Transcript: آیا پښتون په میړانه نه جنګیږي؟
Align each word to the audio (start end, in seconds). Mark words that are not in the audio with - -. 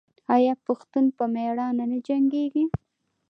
آیا 0.35 0.53
پښتون 0.65 1.05
په 1.17 1.25
میړانه 1.33 1.85
نه 1.91 1.97
جنګیږي؟ 2.07 2.65